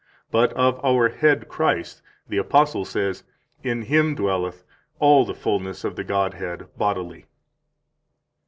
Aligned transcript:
But 0.31 0.51
of 0.53 0.83
our 0.83 1.09
Head, 1.09 1.47
Christ, 1.47 2.01
the 2.27 2.39
apostle 2.39 2.85
says: 2.85 3.23
In 3.61 3.83
Him 3.83 4.15
dwelleth 4.15 4.63
all 4.97 5.25
the 5.27 5.35
fullness 5.35 5.83
of 5.83 5.95
the 5.95 6.03
Godhead 6.03 6.69
bodily." 6.75 7.27